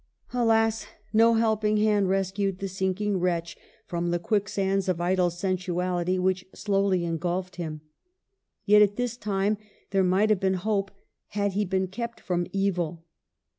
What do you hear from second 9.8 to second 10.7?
there might have been